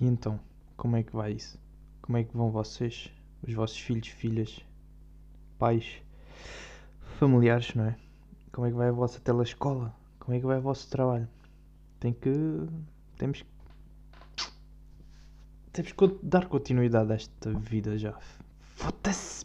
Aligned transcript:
E 0.00 0.06
então, 0.06 0.38
como 0.76 0.96
é 0.96 1.02
que 1.02 1.14
vai 1.14 1.32
isso? 1.32 1.58
Como 2.00 2.16
é 2.16 2.24
que 2.24 2.36
vão 2.36 2.50
vocês, 2.50 3.10
os 3.46 3.52
vossos 3.52 3.78
filhos, 3.78 4.08
filhas, 4.08 4.60
pais, 5.58 6.00
familiares, 7.18 7.74
não 7.74 7.84
é? 7.84 7.96
Como 8.52 8.66
é 8.66 8.70
que 8.70 8.76
vai 8.76 8.88
a 8.88 8.92
vossa 8.92 9.20
telescola? 9.20 9.94
Como 10.20 10.36
é 10.36 10.40
que 10.40 10.46
vai 10.46 10.58
o 10.58 10.62
vosso 10.62 10.88
trabalho? 10.88 11.28
Tem 11.98 12.12
que. 12.12 12.30
Temos 13.16 13.42
que. 13.42 13.48
Temos 15.72 15.92
que 15.92 16.18
dar 16.22 16.46
continuidade 16.46 17.12
a 17.12 17.14
esta 17.16 17.52
vida 17.52 17.98
já. 17.98 18.16
Foda-se! 18.76 19.44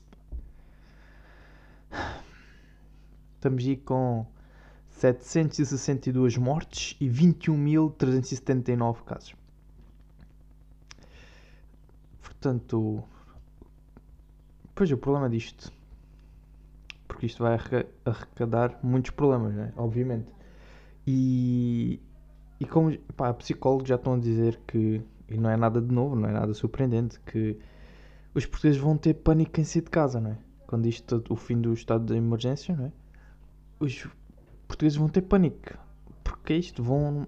Estamos 3.36 3.66
aí 3.66 3.78
com 3.78 4.26
762 4.90 6.38
mortes 6.38 6.96
e 7.00 7.10
21.379 7.10 9.04
casos. 9.04 9.43
Portanto, 12.44 13.02
pois 14.76 14.92
o 14.92 14.98
problema 14.98 15.30
disto, 15.30 15.72
porque 17.08 17.26
isto 17.26 17.42
vai 17.42 17.58
arrecadar 18.04 18.78
muitos 18.84 19.12
problemas, 19.12 19.54
né? 19.54 19.72
obviamente. 19.78 20.28
E, 21.08 22.02
e 22.60 22.66
como 22.66 23.00
pá, 23.16 23.34
psicólogos 23.34 23.88
já 23.88 23.96
estão 23.96 24.16
a 24.16 24.20
dizer 24.20 24.60
que, 24.68 25.02
e 25.30 25.38
não 25.38 25.50
é 25.50 25.56
nada 25.56 25.82
de 25.82 25.90
novo, 25.90 26.18
não 26.18 26.28
é 26.28 26.34
nada 26.34 26.54
surpreendente, 26.54 27.18
que 27.22 27.58
os 28.36 28.46
portugueses 28.46 28.82
vão 28.82 28.98
ter 28.98 29.14
pânico 29.14 29.62
em 29.62 29.64
sair 29.64 29.84
de 29.84 29.90
casa, 29.90 30.20
não 30.20 30.32
é? 30.32 30.38
Quando 30.68 30.86
isto, 30.86 31.24
o 31.30 31.38
fim 31.38 31.62
do 31.62 31.72
estado 31.72 32.04
de 32.04 32.18
emergência, 32.18 32.76
não 32.76 32.88
é? 32.88 32.92
Os 33.80 34.06
portugueses 34.68 34.98
vão 34.98 35.08
ter 35.08 35.22
pânico. 35.22 35.78
Porque 36.26 36.52
é 36.52 36.58
isto, 36.58 36.84
vão, 36.84 37.26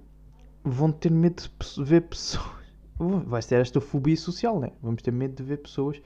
vão 0.61 0.92
ter 0.92 1.09
medo 1.09 1.42
de 1.42 1.84
ver 1.86 2.02
pessoas. 2.02 2.64
Vai 2.98 3.42
ser 3.42 3.56
esta 3.56 3.82
fobia 3.82 4.16
social, 4.16 4.60
né? 4.60 4.72
Vamos 4.82 5.02
ter 5.02 5.12
medo 5.12 5.36
de 5.36 5.44
ver 5.44 5.58
pessoas 5.58 6.02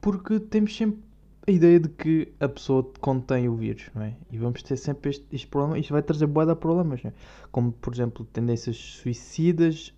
porque 0.00 0.40
temos 0.40 0.76
sempre 0.76 1.02
a 1.46 1.50
ideia 1.50 1.80
de 1.80 1.88
que 1.88 2.32
a 2.38 2.48
pessoa 2.48 2.90
contém 3.00 3.48
o 3.48 3.56
vírus, 3.56 3.90
não 3.94 4.02
é? 4.02 4.14
E 4.30 4.36
vamos 4.36 4.62
ter 4.62 4.76
sempre 4.76 5.10
este, 5.10 5.24
este 5.32 5.46
problema. 5.46 5.78
Isto 5.78 5.92
vai 5.92 6.02
trazer 6.02 6.26
boa 6.26 6.46
de 6.46 6.54
problemas, 6.54 7.02
não 7.02 7.10
é? 7.10 7.14
Como, 7.50 7.72
por 7.72 7.92
exemplo, 7.92 8.24
tendências 8.26 8.76
suicidas 8.76 9.94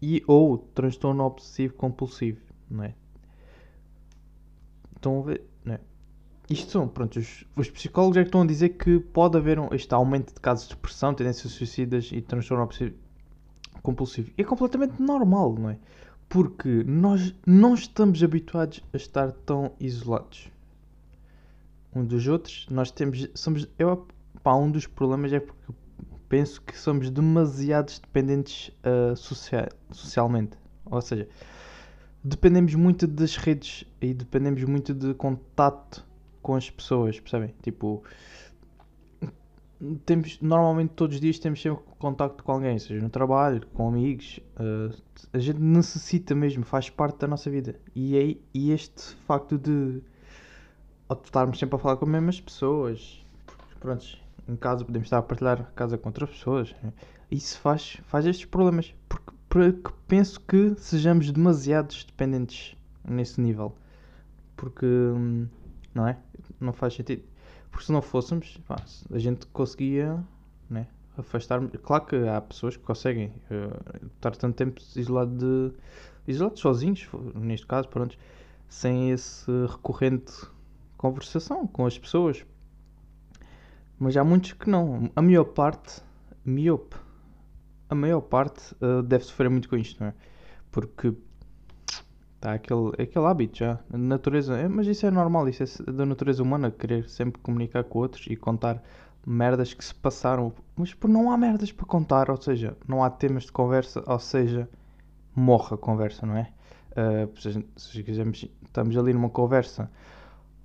e 0.00 0.22
ou 0.26 0.58
transtorno 0.58 1.24
obsessivo 1.24 1.74
compulsivo, 1.74 2.40
não 2.70 2.84
é? 2.84 2.94
Estão 4.94 5.20
a 5.20 5.22
ver, 5.22 5.44
não 5.64 5.74
é? 5.74 5.80
Isto 6.48 6.70
são, 6.70 6.88
pronto, 6.88 7.18
os, 7.18 7.44
os, 7.56 7.68
psicólogos 7.70 8.16
é 8.16 8.22
que 8.22 8.28
estão 8.28 8.42
a 8.42 8.46
dizer 8.46 8.70
que 8.70 9.00
pode 9.00 9.36
haver 9.36 9.58
um, 9.58 9.68
este 9.72 9.92
aumento 9.94 10.34
de 10.34 10.40
casos 10.40 10.68
de 10.68 10.74
depressão, 10.74 11.14
tendências 11.14 11.52
suicidas 11.52 12.10
e 12.12 12.20
transtorno 12.20 12.62
obsessivo 12.62 12.96
compulsivo. 13.82 14.30
É 14.36 14.44
completamente 14.44 15.00
normal, 15.00 15.54
não 15.58 15.70
é? 15.70 15.78
Porque 16.28 16.82
nós 16.84 17.34
não 17.46 17.74
estamos 17.74 18.22
habituados 18.22 18.82
a 18.92 18.96
estar 18.96 19.32
tão 19.32 19.72
isolados 19.78 20.50
um 21.94 22.04
dos 22.04 22.26
outros. 22.26 22.66
Nós 22.70 22.90
temos, 22.90 23.28
somos, 23.34 23.68
eu, 23.78 24.06
pá, 24.42 24.54
um 24.54 24.70
dos 24.70 24.86
problemas 24.86 25.32
é 25.32 25.40
porque 25.40 25.72
penso 26.28 26.62
que 26.62 26.76
somos 26.76 27.10
demasiados 27.10 27.98
dependentes 27.98 28.68
uh, 28.84 29.14
social, 29.14 29.68
socialmente. 29.90 30.56
Ou 30.86 31.00
seja, 31.00 31.28
dependemos 32.24 32.74
muito 32.74 33.06
das 33.06 33.36
redes 33.36 33.84
e 34.00 34.14
dependemos 34.14 34.64
muito 34.64 34.94
de 34.94 35.14
contato 35.14 36.04
com 36.40 36.54
as 36.54 36.70
pessoas, 36.70 37.20
percebem? 37.20 37.54
Tipo, 37.62 38.02
temos, 40.04 40.40
normalmente 40.40 40.90
todos 40.90 41.16
os 41.16 41.20
dias 41.20 41.38
temos 41.38 41.60
sempre 41.60 41.82
contacto 41.98 42.44
com 42.44 42.52
alguém, 42.52 42.78
seja 42.78 43.00
no 43.00 43.10
trabalho, 43.10 43.66
com 43.74 43.88
amigos. 43.88 44.38
Uh, 44.56 44.94
a 45.32 45.38
gente 45.38 45.58
necessita 45.58 46.34
mesmo, 46.34 46.64
faz 46.64 46.88
parte 46.88 47.18
da 47.18 47.26
nossa 47.26 47.50
vida. 47.50 47.78
E, 47.94 48.16
é, 48.16 48.36
e 48.54 48.70
este 48.70 49.14
facto 49.26 49.58
de 49.58 50.02
estarmos 51.24 51.58
sempre 51.58 51.76
a 51.76 51.78
falar 51.78 51.96
com 51.96 52.04
as 52.04 52.10
mesmas 52.10 52.40
pessoas, 52.40 53.24
pronto, 53.80 54.04
em 54.48 54.56
casa 54.56 54.84
podemos 54.84 55.06
estar 55.06 55.18
a 55.18 55.22
partilhar 55.22 55.60
a 55.60 55.64
casa 55.64 55.98
com 55.98 56.08
outras 56.08 56.30
pessoas. 56.30 56.74
Isso 57.30 57.58
faz, 57.58 57.98
faz 58.04 58.26
estes 58.26 58.44
problemas. 58.46 58.94
Porque, 59.08 59.32
porque 59.48 59.90
penso 60.06 60.40
que 60.40 60.74
sejamos 60.76 61.30
demasiados 61.30 62.04
dependentes 62.04 62.76
nesse 63.04 63.40
nível. 63.40 63.76
Porque, 64.56 64.86
hum, 64.86 65.48
não 65.94 66.06
é? 66.06 66.18
Não 66.60 66.72
faz 66.72 66.94
sentido. 66.94 67.31
Porque 67.72 67.86
se 67.86 67.90
não 67.92 68.02
fôssemos, 68.02 68.58
pá, 68.68 68.76
a 69.10 69.18
gente 69.18 69.46
conseguia 69.46 70.22
né, 70.70 70.86
afastar. 71.16 71.60
Claro 71.82 72.04
que 72.04 72.16
há 72.28 72.40
pessoas 72.40 72.76
que 72.76 72.82
conseguem 72.84 73.32
uh, 73.50 74.06
estar 74.14 74.36
tanto 74.36 74.54
tempo 74.54 74.80
isolado 74.94 75.32
de, 75.34 75.76
isolados 76.30 76.60
sozinhos, 76.60 77.08
neste 77.34 77.66
caso, 77.66 77.88
pronto, 77.88 78.16
sem 78.68 79.10
esse 79.10 79.50
recorrente 79.66 80.32
conversação 80.98 81.66
com 81.66 81.86
as 81.86 81.98
pessoas. 81.98 82.44
Mas 83.98 84.16
há 84.16 84.22
muitos 84.22 84.52
que 84.52 84.68
não. 84.68 85.10
A 85.16 85.22
maior 85.22 85.44
parte, 85.44 86.02
miope, 86.44 86.96
a 87.88 87.94
maior 87.94 88.20
parte 88.20 88.74
uh, 88.80 89.02
deve 89.02 89.24
sofrer 89.24 89.48
muito 89.48 89.68
com 89.68 89.76
isto, 89.76 89.98
não 90.00 90.08
é? 90.08 90.14
Porque 90.70 91.14
está 92.42 92.54
aquele, 92.54 92.90
aquele 92.98 93.26
hábito 93.26 93.58
já. 93.58 93.78
A 93.92 93.96
natureza, 93.96 94.56
é, 94.56 94.68
mas 94.68 94.86
isso 94.88 95.06
é 95.06 95.10
normal, 95.10 95.48
isso 95.48 95.62
é 95.62 95.92
da 95.92 96.04
natureza 96.04 96.42
humana, 96.42 96.70
querer 96.70 97.08
sempre 97.08 97.40
comunicar 97.40 97.84
com 97.84 98.00
outros 98.00 98.26
e 98.26 98.34
contar 98.34 98.82
merdas 99.24 99.72
que 99.72 99.84
se 99.84 99.94
passaram. 99.94 100.52
Mas 100.76 100.92
por 100.92 101.08
não 101.08 101.30
há 101.30 101.36
merdas 101.38 101.70
para 101.70 101.86
contar, 101.86 102.30
ou 102.30 102.36
seja, 102.36 102.76
não 102.88 103.04
há 103.04 103.10
temas 103.10 103.44
de 103.44 103.52
conversa, 103.52 104.02
ou 104.06 104.18
seja, 104.18 104.68
morre 105.34 105.74
a 105.74 105.78
conversa, 105.78 106.26
não 106.26 106.36
é? 106.36 106.48
Uh, 106.92 107.40
se, 107.40 107.64
se 107.76 108.02
quisermos, 108.02 108.44
estamos 108.66 108.96
ali 108.96 109.14
numa 109.14 109.30
conversa 109.30 109.88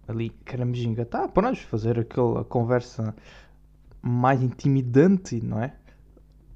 ali 0.07 0.29
queremos 0.45 0.79
engatar, 0.79 1.27
pronto, 1.29 1.59
fazer 1.67 1.99
aquela 1.99 2.43
conversa 2.45 3.13
mais 4.01 4.41
intimidante, 4.41 5.41
não 5.41 5.61
é? 5.61 5.73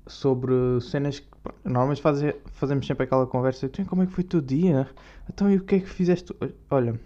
Sobre 0.07 0.53
cenas 0.81 1.19
que 1.19 1.27
normalmente 1.63 2.01
faz, 2.01 2.19
fazemos 2.53 2.85
sempre 2.85 3.03
aquela 3.03 3.25
conversa. 3.27 3.65
Então, 3.65 3.85
como 3.85 4.03
é 4.03 4.05
que 4.05 4.13
foi 4.13 4.23
o 4.23 4.27
teu 4.27 4.41
dia? 4.41 4.87
Então, 5.29 5.49
e 5.49 5.57
o 5.57 5.63
que 5.63 5.75
é 5.75 5.79
que 5.79 5.89
fizeste? 5.89 6.35
Olha, 6.69 6.99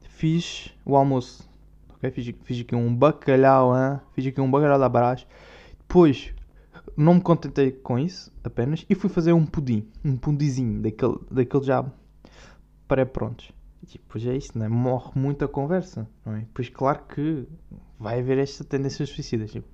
fiz 0.00 0.74
o 0.84 0.96
almoço, 0.96 1.48
ok? 1.90 2.10
Fiz, 2.10 2.34
fiz 2.42 2.60
aqui 2.60 2.74
um 2.74 2.94
bacalhau, 2.94 3.76
hein? 3.76 4.00
fiz 4.14 4.26
aqui 4.26 4.40
um 4.40 4.50
bacalhau 4.50 4.78
da 4.78 4.88
Brás. 4.88 5.26
Depois, 5.78 6.34
não 6.96 7.14
me 7.14 7.20
contentei 7.20 7.70
com 7.70 7.98
isso 7.98 8.32
apenas 8.42 8.84
e 8.88 8.94
fui 8.94 9.08
fazer 9.08 9.32
um 9.32 9.46
pudim, 9.46 9.86
um 10.04 10.16
pudimzinho 10.16 10.82
daquele, 10.82 11.18
daquele 11.30 11.64
já 11.64 11.84
pré-prontos. 12.88 13.52
Tipo, 13.86 14.18
já 14.18 14.32
é 14.32 14.36
isso, 14.36 14.58
né? 14.58 14.68
Morre 14.68 15.12
muita 15.14 15.46
conversa, 15.46 16.08
não 16.26 16.34
é? 16.34 16.44
Pois 16.52 16.68
claro 16.68 17.00
que 17.08 17.46
vai 17.98 18.18
haver 18.18 18.38
esta 18.38 18.64
tendência 18.64 19.06
suicidas. 19.06 19.52
Tipo, 19.52 19.68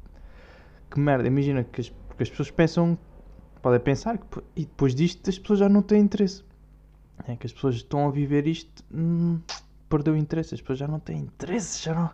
que 0.91 1.01
merda, 1.01 1.27
imagina 1.27 1.65
que 1.65 1.81
as, 1.81 1.93
porque 2.15 2.23
as 2.23 2.31
pessoas 2.31 2.51
pensam, 2.51 2.99
podem 3.61 3.81
pensar 3.81 4.19
que 4.19 4.41
e 4.57 4.65
depois 4.65 4.95
disto 4.95 5.29
as 5.29 5.39
pessoas 5.39 5.59
já 5.59 5.69
não 5.69 5.83
têm 5.83 6.01
interesse. 6.01 6.45
É 7.27 7.37
que 7.37 7.47
as 7.47 7.53
pessoas 7.53 7.77
estão 7.77 8.07
a 8.09 8.11
viver 8.11 8.47
isto, 8.47 8.85
hum, 8.93 9.41
perdeu 9.89 10.17
interesse, 10.17 10.55
as 10.55 10.61
pessoas 10.61 10.79
já 10.79 10.89
não 10.89 10.99
têm 10.99 11.19
interesse, 11.19 11.85
já 11.85 11.95
não. 11.95 12.11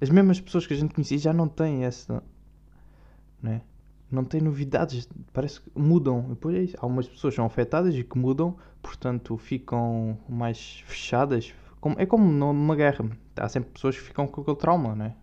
As 0.00 0.10
mesmas 0.10 0.40
pessoas 0.40 0.66
que 0.66 0.74
a 0.74 0.76
gente 0.76 0.94
conhecia 0.94 1.18
já 1.18 1.32
não 1.32 1.48
têm 1.48 1.84
essa. 1.84 2.22
Né? 3.42 3.60
não 4.10 4.24
tem 4.24 4.40
novidades, 4.40 5.08
parece 5.32 5.60
que 5.60 5.70
mudam. 5.74 6.22
Depois 6.30 6.56
é 6.56 6.60
isso. 6.60 6.76
Algumas 6.80 7.08
pessoas 7.08 7.34
são 7.34 7.44
afetadas 7.44 7.94
e 7.94 8.02
que 8.02 8.18
mudam, 8.18 8.56
portanto 8.82 9.36
ficam 9.36 10.18
mais 10.28 10.82
fechadas. 10.86 11.52
É 11.96 12.06
como 12.06 12.30
numa 12.30 12.74
guerra, 12.74 13.04
há 13.36 13.48
sempre 13.48 13.70
pessoas 13.70 13.96
que 13.96 14.02
ficam 14.02 14.26
com 14.26 14.40
aquele 14.40 14.56
trauma, 14.56 14.94
né? 14.94 15.14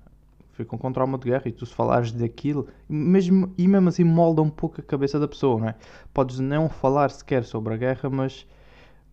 Ficam 0.55 0.79
com 0.79 0.91
trauma 0.91 1.17
de 1.17 1.25
guerra 1.25 1.43
e 1.45 1.51
tu 1.51 1.65
se 1.65 1.73
falares 1.73 2.11
daquilo, 2.11 2.67
mesmo, 2.87 3.53
e 3.57 3.67
mesmo 3.67 3.89
assim 3.89 4.05
molda 4.05 4.41
um 4.41 4.49
pouco 4.49 4.79
a 4.79 4.83
cabeça 4.83 5.19
da 5.19 5.27
pessoa, 5.27 5.59
né? 5.59 5.75
Podes 6.13 6.39
não 6.39 6.69
falar 6.69 7.11
sequer 7.11 7.43
sobre 7.43 7.73
a 7.73 7.77
guerra, 7.77 8.09
mas 8.09 8.47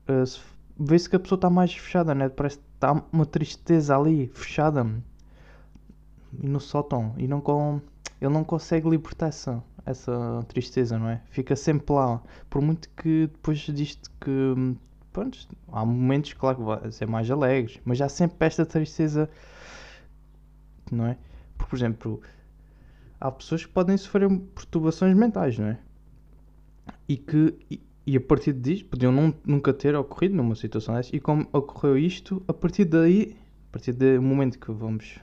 uh, 0.08 0.40
vê-se 0.78 1.10
que 1.10 1.16
a 1.16 1.18
pessoa 1.18 1.36
está 1.36 1.50
mais 1.50 1.74
fechada, 1.74 2.14
né? 2.14 2.28
Parece 2.28 2.58
que 2.58 2.64
está 2.74 3.02
uma 3.12 3.26
tristeza 3.26 3.96
ali, 3.96 4.28
fechada 4.34 4.86
e 6.40 6.46
no 6.46 6.60
sótão, 6.60 7.12
e 7.18 7.26
não 7.26 7.40
com 7.40 7.80
ele 8.20 8.32
não 8.32 8.44
consegue 8.44 8.88
libertar 8.88 9.26
essa, 9.26 9.62
essa 9.84 10.44
tristeza, 10.46 10.96
não 10.96 11.08
é? 11.08 11.20
Fica 11.30 11.56
sempre 11.56 11.92
lá. 11.92 12.22
Por 12.48 12.62
muito 12.62 12.88
que 12.90 13.26
depois 13.26 13.58
disto 13.58 14.08
que. 14.20 14.76
Pronto, 15.12 15.38
há 15.70 15.84
momentos, 15.84 16.32
claro, 16.32 16.56
que 16.56 16.62
vai 16.62 16.92
ser 16.92 17.06
mais 17.06 17.30
alegres, 17.30 17.78
mas 17.84 18.00
há 18.00 18.08
sempre 18.08 18.46
esta 18.46 18.64
tristeza, 18.64 19.28
não 20.90 21.06
é? 21.06 21.18
Porque, 21.62 21.70
por 21.70 21.76
exemplo, 21.76 22.20
há 23.20 23.30
pessoas 23.30 23.64
que 23.64 23.72
podem 23.72 23.96
sofrer 23.96 24.28
perturbações 24.54 25.16
mentais, 25.16 25.58
não 25.58 25.68
é? 25.68 25.78
E 27.08 27.16
que. 27.16 27.80
E, 28.04 28.16
a 28.16 28.20
partir 28.20 28.52
disto, 28.52 28.86
podiam 28.86 29.12
não, 29.12 29.32
nunca 29.44 29.72
ter 29.72 29.94
ocorrido 29.94 30.34
numa 30.34 30.56
situação 30.56 30.96
dessa, 30.96 31.14
e 31.14 31.20
como 31.20 31.46
ocorreu 31.52 31.96
isto, 31.96 32.42
a 32.48 32.52
partir 32.52 32.84
daí, 32.84 33.36
a 33.68 33.72
partir 33.72 33.92
do 33.92 34.20
momento 34.20 34.58
que 34.58 34.72
vamos 34.72 35.20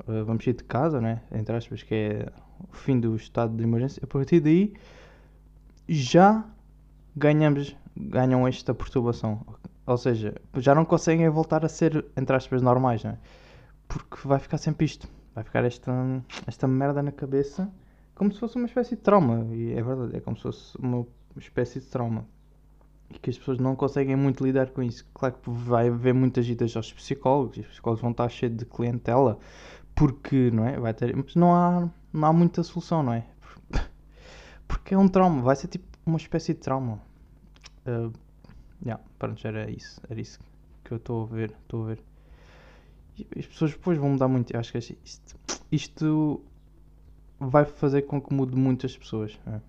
uh, 0.00 0.26
vamos 0.26 0.44
sair 0.44 0.52
de 0.52 0.62
casa, 0.64 1.00
né? 1.00 1.22
entre 1.32 1.56
aspas, 1.56 1.82
que 1.82 1.94
é 1.94 2.32
o 2.70 2.76
fim 2.76 3.00
do 3.00 3.16
estado 3.16 3.56
de 3.56 3.62
emergência, 3.62 4.02
a 4.04 4.06
partir 4.06 4.40
daí 4.40 4.74
já 5.88 6.44
ganhamos, 7.16 7.74
ganham 7.96 8.46
esta 8.46 8.74
perturbação. 8.74 9.40
Ou 9.86 9.96
seja, 9.96 10.34
já 10.58 10.74
não 10.74 10.84
conseguem 10.84 11.26
voltar 11.30 11.64
a 11.64 11.68
ser, 11.68 12.04
entre 12.14 12.36
aspas, 12.36 12.60
normais, 12.60 13.02
não 13.02 13.12
é? 13.12 13.18
Porque 13.88 14.18
vai 14.28 14.38
ficar 14.38 14.58
sempre 14.58 14.84
isto. 14.84 15.08
Vai 15.38 15.44
ficar 15.44 15.64
esta, 15.64 15.92
esta 16.48 16.66
merda 16.66 17.00
na 17.00 17.12
cabeça 17.12 17.72
como 18.16 18.32
se 18.32 18.40
fosse 18.40 18.56
uma 18.56 18.66
espécie 18.66 18.96
de 18.96 19.02
trauma. 19.02 19.46
E 19.54 19.72
é 19.72 19.80
verdade, 19.80 20.16
é 20.16 20.20
como 20.20 20.36
se 20.36 20.42
fosse 20.42 20.76
uma 20.76 21.06
espécie 21.36 21.78
de 21.78 21.86
trauma. 21.86 22.26
E 23.08 23.16
que 23.20 23.30
as 23.30 23.38
pessoas 23.38 23.60
não 23.60 23.76
conseguem 23.76 24.16
muito 24.16 24.44
lidar 24.44 24.70
com 24.70 24.82
isso. 24.82 25.06
Claro 25.14 25.36
que 25.36 25.48
vai 25.48 25.86
haver 25.86 26.12
muitas 26.12 26.48
idas 26.48 26.76
aos 26.76 26.92
psicólogos, 26.92 27.56
e 27.56 27.60
os 27.60 27.68
psicólogos 27.68 28.02
vão 28.02 28.10
estar 28.10 28.28
cheios 28.28 28.56
de 28.56 28.64
clientela, 28.64 29.38
porque, 29.94 30.50
não 30.50 30.66
é? 30.66 30.76
Vai 30.76 30.92
ter, 30.92 31.14
mas 31.14 31.36
não 31.36 31.54
há, 31.54 31.88
não 32.12 32.28
há 32.28 32.32
muita 32.32 32.64
solução, 32.64 33.04
não 33.04 33.12
é? 33.12 33.24
Porque 34.66 34.94
é 34.94 34.98
um 34.98 35.06
trauma, 35.06 35.40
vai 35.40 35.54
ser 35.54 35.68
tipo 35.68 35.86
uma 36.04 36.16
espécie 36.16 36.52
de 36.52 36.58
trauma. 36.58 37.00
Uh, 37.86 38.12
yeah, 38.84 39.00
pronto, 39.16 39.46
era 39.46 39.70
isso, 39.70 40.00
era 40.10 40.20
isso 40.20 40.40
que 40.82 40.90
eu 40.90 40.96
estou 40.96 41.22
a 41.22 41.26
ver, 41.26 41.54
estou 41.62 41.84
a 41.84 41.86
ver. 41.86 42.07
As 43.36 43.46
pessoas 43.46 43.72
depois 43.72 43.98
vão 43.98 44.10
mudar 44.10 44.28
muito, 44.28 44.52
eu 44.52 44.60
acho 44.60 44.72
que 44.72 44.78
isto, 44.78 45.36
isto 45.70 46.42
vai 47.38 47.64
fazer 47.64 48.02
com 48.02 48.20
que 48.20 48.32
mude 48.32 48.56
muitas 48.56 48.96
pessoas. 48.96 49.38
É? 49.46 49.60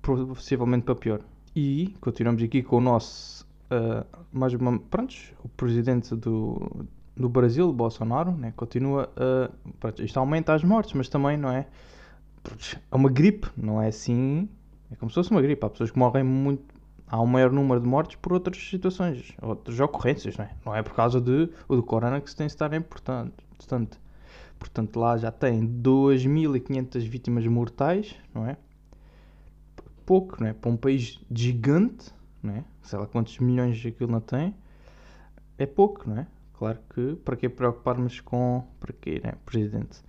Possivelmente 0.00 0.84
para 0.84 0.94
pior. 0.94 1.20
E 1.54 1.94
continuamos 2.00 2.42
aqui 2.42 2.62
com 2.62 2.76
o 2.76 2.80
nosso. 2.80 3.46
Uh, 3.70 4.04
mais 4.32 4.52
uma. 4.54 4.78
Prontos, 4.78 5.32
o 5.44 5.48
presidente 5.48 6.14
do, 6.16 6.86
do 7.16 7.28
Brasil, 7.28 7.72
Bolsonaro, 7.72 8.32
né, 8.32 8.52
continua 8.56 9.10
a. 9.16 9.50
Pronto, 9.78 10.02
isto 10.02 10.18
aumenta 10.18 10.54
as 10.54 10.64
mortes, 10.64 10.94
mas 10.94 11.08
também 11.08 11.36
não 11.36 11.50
é. 11.50 11.66
É 12.90 12.96
uma 12.96 13.08
gripe, 13.08 13.48
não 13.56 13.80
é 13.80 13.88
assim. 13.88 14.48
É 14.90 14.96
como 14.96 15.10
se 15.10 15.14
fosse 15.14 15.30
uma 15.30 15.40
gripe. 15.40 15.64
Há 15.64 15.70
pessoas 15.70 15.90
que 15.90 15.98
morrem 15.98 16.24
muito. 16.24 16.74
Há 17.12 17.20
um 17.20 17.26
maior 17.26 17.52
número 17.52 17.80
de 17.80 17.86
mortes 17.86 18.16
por 18.16 18.32
outras 18.32 18.56
situações, 18.56 19.34
outras 19.40 19.78
ocorrências, 19.78 20.36
não 20.36 20.44
é? 20.46 20.50
Não 20.66 20.74
é 20.74 20.82
por 20.82 20.94
causa 20.94 21.20
de, 21.20 21.48
do 21.68 21.82
corona 21.82 22.20
que 22.20 22.28
se 22.28 22.34
tem 22.34 22.46
de 22.46 22.52
estar 22.54 22.72
importante. 22.72 23.34
Portanto, 23.56 24.00
Portanto, 24.62 25.00
lá 25.00 25.16
já 25.16 25.32
tem 25.32 25.66
2.500 25.66 27.00
vítimas 27.08 27.44
mortais, 27.48 28.14
não 28.32 28.46
é? 28.46 28.56
Pouco, 30.06 30.40
não 30.40 30.46
é? 30.46 30.52
Para 30.52 30.70
um 30.70 30.76
país 30.76 31.20
gigante, 31.32 32.14
não 32.40 32.54
é? 32.54 32.64
Sei 32.80 32.96
lá 32.96 33.08
quantos 33.08 33.36
milhões 33.40 33.84
aquilo 33.84 34.12
não 34.12 34.20
tem. 34.20 34.54
É 35.58 35.66
pouco, 35.66 36.08
não 36.08 36.18
é? 36.18 36.28
Claro 36.54 36.78
que 36.94 37.16
para 37.16 37.34
que 37.34 37.48
preocuparmos 37.48 38.20
com. 38.20 38.64
Para 38.78 38.92
quê, 38.92 39.20
né? 39.22 39.32
Presidente. 39.44 40.00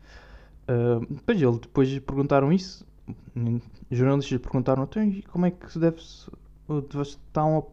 Uh, 0.69 1.03
depois, 1.11 1.41
ele, 1.41 1.59
depois 1.59 2.00
perguntaram 2.00 2.53
isso. 2.53 2.85
Jornalistas 3.89 4.39
perguntaram 4.39 4.83
então, 4.83 5.21
como 5.31 5.47
é 5.47 5.51
que 5.51 5.71
se 5.71 5.79
deve. 5.79 6.00
Estão 7.01 7.57
a, 7.57 7.63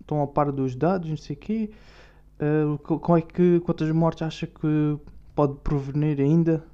estão 0.00 0.22
a 0.22 0.26
par 0.26 0.52
dos 0.52 0.74
dados, 0.74 1.08
não 1.08 1.16
sei 1.16 1.36
o 1.36 1.38
quê. 1.38 1.70
Uh, 2.38 3.16
é 3.16 3.20
que, 3.22 3.60
quantas 3.60 3.90
mortes 3.90 4.22
acha 4.22 4.46
que 4.46 4.98
pode 5.34 5.54
provenir 5.60 6.20
ainda. 6.20 6.64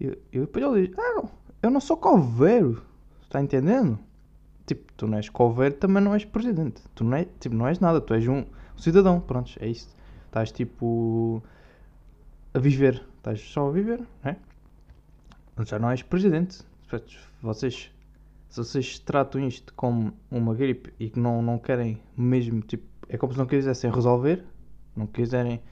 Eu, 0.00 0.16
depois 0.32 0.64
ele 0.64 0.86
diz: 0.86 0.98
Ah, 0.98 1.14
não, 1.16 1.30
eu 1.62 1.70
não 1.70 1.80
sou 1.80 1.96
coveiro. 1.96 2.82
Está 3.22 3.40
entendendo? 3.40 3.98
Tipo, 4.66 4.92
tu 4.96 5.06
não 5.06 5.16
és 5.16 5.28
coveiro, 5.28 5.74
também 5.74 6.02
não 6.02 6.14
és 6.14 6.24
presidente. 6.24 6.82
Tu 6.94 7.04
não, 7.04 7.16
é, 7.16 7.26
tipo, 7.40 7.54
não 7.54 7.66
és 7.66 7.80
nada, 7.80 8.00
tu 8.00 8.14
és 8.14 8.26
um, 8.28 8.44
cidadão. 8.76 9.20
Pronto, 9.20 9.52
é 9.60 9.68
isso. 9.68 9.94
Estás 10.26 10.52
tipo 10.52 11.42
a 12.54 12.58
viver. 12.58 13.04
Estás 13.18 13.40
só 13.40 13.68
a 13.68 13.70
viver, 13.70 14.02
né? 14.24 14.36
Já 15.64 15.78
não 15.78 15.90
és 15.90 16.02
presidente. 16.02 16.60
Vocês, 17.42 17.91
se 18.52 18.58
vocês 18.58 18.98
tratam 18.98 19.40
isto 19.48 19.72
como 19.72 20.12
uma 20.30 20.54
gripe 20.54 20.92
e 21.00 21.08
que 21.08 21.18
não, 21.18 21.40
não 21.40 21.58
querem 21.58 21.98
mesmo, 22.14 22.60
tipo, 22.60 22.84
é 23.08 23.16
como 23.16 23.32
se 23.32 23.38
não 23.38 23.46
quisessem 23.46 23.90
resolver, 23.90 24.44
não 24.94 25.06
quiserem, 25.06 25.62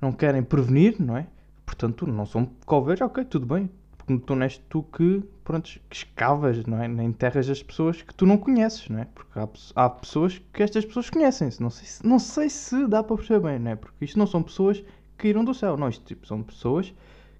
não 0.00 0.12
querem 0.12 0.40
prevenir, 0.40 0.94
não 1.00 1.16
é? 1.16 1.26
Portanto, 1.66 2.06
não 2.06 2.24
são 2.24 2.48
coveiros, 2.64 3.00
ok, 3.00 3.24
tudo 3.24 3.46
bem. 3.46 3.68
Porque 3.98 4.16
tu 4.18 4.36
não 4.36 4.44
és 4.44 4.58
tu 4.68 4.84
que, 4.84 5.24
pronto, 5.42 5.68
que 5.90 5.96
escavas, 5.96 6.64
não 6.66 6.80
é? 6.80 6.86
Nem 6.86 7.08
enterras 7.08 7.50
as 7.50 7.60
pessoas 7.60 8.00
que 8.00 8.14
tu 8.14 8.24
não 8.24 8.38
conheces, 8.38 8.88
não 8.88 9.00
é? 9.00 9.06
Porque 9.06 9.36
há, 9.36 9.48
há 9.74 9.90
pessoas 9.90 10.40
que 10.52 10.62
estas 10.62 10.84
pessoas 10.84 11.10
conhecem-se. 11.10 11.60
Não 11.60 11.70
sei, 11.70 11.86
se, 11.86 12.06
não 12.06 12.20
sei 12.20 12.48
se 12.48 12.86
dá 12.86 13.02
para 13.02 13.16
perceber 13.16 13.40
bem, 13.40 13.58
não 13.58 13.72
é? 13.72 13.74
Porque 13.74 14.04
isto 14.04 14.16
não 14.16 14.26
são 14.28 14.40
pessoas 14.40 14.78
que 14.78 14.86
caíram 15.16 15.44
do 15.44 15.52
céu. 15.52 15.76
Não, 15.76 15.88
isto 15.88 16.04
tipo, 16.04 16.28
são 16.28 16.44
pessoas 16.44 16.94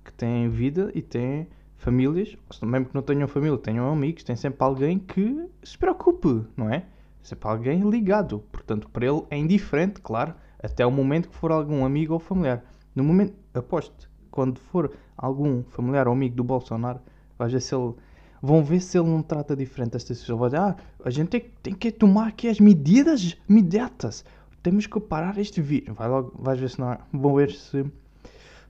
que 0.05 0.13
têm 0.13 0.49
vida 0.49 0.91
e 0.97 1.01
têm 1.01 1.47
famílias, 1.85 2.35
mesmo 2.63 2.87
que 2.87 2.95
não 2.95 3.03
tenham 3.03 3.29
família, 3.29 3.59
tenham 3.59 3.93
amigos, 3.93 4.25
tem 4.25 4.35
sempre 4.35 4.65
alguém 4.65 4.99
que 4.99 5.47
se 5.63 5.77
preocupe, 5.77 6.43
não 6.57 6.71
é? 6.71 6.87
Sempre 7.23 7.47
alguém 7.49 7.89
ligado. 7.89 8.43
Portanto, 8.51 8.89
para 8.89 9.05
ele 9.07 9.23
é 9.31 9.37
indiferente, 9.37 10.01
claro, 10.01 10.35
até 10.63 10.85
o 10.87 10.91
momento 10.91 11.29
que 11.29 11.37
for 11.37 11.53
algum 11.53 11.85
amigo 11.85 12.15
ou 12.15 12.19
familiar. 12.19 12.65
No 12.95 13.05
momento, 13.05 13.35
aposto, 13.53 14.11
quando 14.31 14.59
for 14.59 14.93
algum 15.17 15.63
familiar 15.65 16.09
ou 16.09 16.15
amigo 16.15 16.35
do 16.35 16.43
Bolsonaro, 16.43 17.01
vai 17.39 17.49
ver 17.51 17.61
se 17.61 17.75
ele. 17.75 17.95
Vão 18.41 18.63
ver 18.63 18.81
se 18.81 18.99
ele 18.99 19.09
não 19.09 19.23
trata 19.23 19.57
diferente 19.57 19.97
esta 19.97 20.13
situação. 20.13 20.37
Vai 20.37 20.51
dizer, 20.51 20.61
ah, 20.61 20.77
a 21.03 21.11
gente 21.11 21.29
tem, 21.29 21.41
tem 21.63 21.75
que 21.75 21.91
tomar 21.91 22.29
aqui 22.29 22.49
as 22.49 22.61
medidas 22.61 23.37
imediatas. 23.49 24.25
Temos 24.63 24.87
que 24.87 25.01
parar 25.01 25.39
este 25.39 25.63
vírus. 25.63 25.97
Vai 25.97 26.09
logo, 26.09 26.35
vais 26.39 26.59
ver 26.59 26.69
se 26.69 26.79
não 26.79 26.93
é. 26.93 26.99
Vão 27.13 27.35
ver 27.35 27.51
se, 27.53 27.85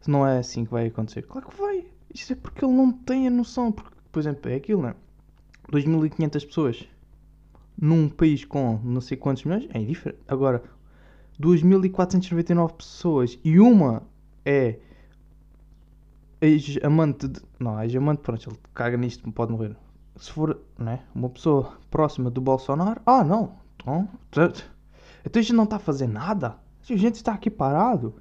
se 0.00 0.10
não 0.10 0.26
é 0.26 0.38
assim 0.38 0.64
que 0.64 0.70
vai 0.70 0.86
acontecer. 0.86 1.22
Claro 1.22 1.48
que 1.48 1.56
vai. 1.56 1.93
Isso 2.14 2.32
é 2.32 2.36
porque 2.36 2.64
ele 2.64 2.72
não 2.72 2.92
tem 2.92 3.26
a 3.26 3.30
noção. 3.30 3.72
Porque, 3.72 3.96
por 4.10 4.20
exemplo, 4.20 4.50
é 4.50 4.54
aquilo, 4.54 4.82
não 4.82 4.90
é? 4.90 4.94
2.500 5.70 6.46
pessoas 6.46 6.88
num 7.76 8.08
país 8.08 8.44
com 8.44 8.78
não 8.84 9.00
sei 9.00 9.16
quantos 9.16 9.44
milhões 9.44 9.68
é 9.74 9.78
indiferente. 9.80 10.22
Agora, 10.28 10.62
2.499 11.40 12.72
pessoas 12.74 13.38
e 13.42 13.58
uma 13.58 14.02
é 14.44 14.78
ex-amante 16.40 17.28
de. 17.28 17.40
Não, 17.58 17.82
ex-amante, 17.82 18.22
pronto, 18.22 18.48
ele 18.48 18.58
caga 18.72 18.96
nisto, 18.96 19.30
pode 19.32 19.52
morrer. 19.52 19.76
Se 20.16 20.30
for, 20.30 20.60
né? 20.78 21.00
Uma 21.14 21.28
pessoa 21.28 21.76
próxima 21.90 22.30
do 22.30 22.40
Bolsonaro. 22.40 23.00
Ah, 23.04 23.24
não. 23.24 23.56
Então. 23.80 24.08
Então 25.24 25.40
a 25.40 25.42
gente 25.42 25.54
não 25.54 25.64
está 25.64 25.76
a 25.76 25.80
fazer 25.80 26.06
nada. 26.06 26.56
A 26.88 26.96
gente 26.96 27.16
está 27.16 27.32
aqui 27.32 27.50
parado. 27.50 28.14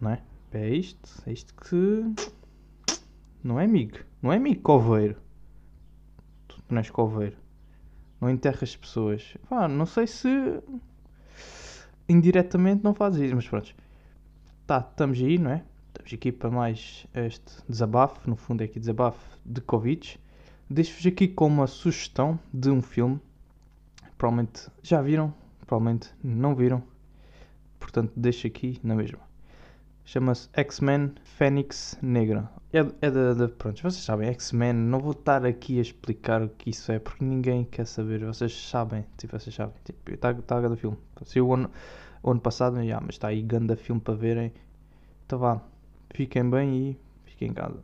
Não 0.00 0.10
é? 0.10 0.22
É 0.52 0.68
isto. 0.70 1.22
É 1.26 1.32
isto 1.32 1.54
que. 1.54 2.30
Não 3.48 3.58
é 3.58 3.64
amigo. 3.64 3.96
Não 4.20 4.30
é 4.30 4.36
amigo 4.36 4.60
coveiro. 4.60 5.16
Tu 6.46 6.62
não 6.68 6.76
és 6.76 6.90
coveiro. 6.90 7.34
Não 8.20 8.28
enterras 8.28 8.62
as 8.64 8.76
pessoas. 8.76 9.38
Pá, 9.48 9.66
não 9.66 9.86
sei 9.86 10.06
se. 10.06 10.28
Indiretamente 12.06 12.84
não 12.84 12.92
fazes 12.92 13.22
isso, 13.22 13.34
mas 13.34 13.48
pronto. 13.48 13.74
Tá, 14.66 14.86
estamos 14.90 15.18
aí, 15.18 15.38
não 15.38 15.50
é? 15.50 15.64
Estamos 15.86 16.12
aqui 16.12 16.30
para 16.30 16.50
mais 16.50 17.06
este 17.14 17.62
desabafo, 17.66 18.28
no 18.28 18.36
fundo 18.36 18.60
é 18.60 18.66
aqui 18.66 18.78
desabafo 18.78 19.38
de 19.46 19.62
Covid. 19.62 20.20
Deixo-vos 20.68 21.06
aqui 21.06 21.26
com 21.26 21.46
uma 21.46 21.66
sugestão 21.66 22.38
de 22.52 22.68
um 22.68 22.82
filme. 22.82 23.18
Provavelmente 24.18 24.68
já 24.82 25.00
viram, 25.00 25.32
provavelmente 25.64 26.10
não 26.22 26.54
viram. 26.54 26.82
Portanto, 27.80 28.12
deixo 28.14 28.46
aqui 28.46 28.78
na 28.82 28.94
mesma. 28.94 29.27
Chama-se 30.08 30.48
X-Men 30.54 31.12
Fênix 31.22 31.98
Negra. 32.00 32.50
É, 32.72 32.78
é 32.78 33.10
da, 33.10 33.34
da. 33.34 33.46
Pronto, 33.46 33.82
vocês 33.82 34.02
sabem, 34.02 34.30
X-Men. 34.30 34.72
Não 34.72 35.00
vou 35.00 35.12
estar 35.12 35.44
aqui 35.44 35.76
a 35.78 35.82
explicar 35.82 36.40
o 36.40 36.48
que 36.48 36.70
isso 36.70 36.90
é 36.90 36.98
porque 36.98 37.22
ninguém 37.22 37.62
quer 37.62 37.86
saber. 37.86 38.24
Vocês 38.24 38.54
sabem, 38.70 39.04
tipo, 39.18 39.38
vocês 39.38 39.54
sabem. 39.54 39.74
Tipo, 39.84 40.14
está 40.14 40.32
tá 40.32 40.60
do 40.62 40.78
filme. 40.78 40.96
Saiu 41.24 41.48
o 41.48 41.52
ano, 41.52 41.70
o 42.22 42.30
ano 42.30 42.40
passado, 42.40 42.82
já, 42.82 42.98
mas 43.02 43.16
está 43.16 43.28
aí 43.28 43.42
ganda 43.42 43.76
filme 43.76 44.00
para 44.00 44.14
verem. 44.14 44.50
Então 45.26 45.38
vá. 45.38 45.60
Fiquem 46.14 46.48
bem 46.48 46.74
e 46.74 47.00
fiquem 47.26 47.50
em 47.50 47.52
casa. 47.52 47.78